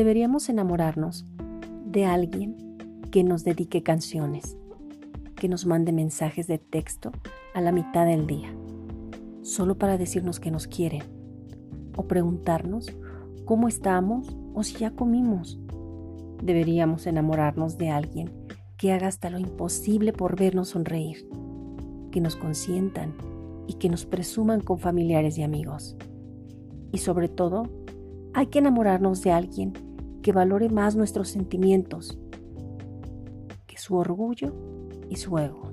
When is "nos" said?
3.22-3.44, 5.46-5.66, 10.50-10.66, 22.22-22.36, 23.90-24.06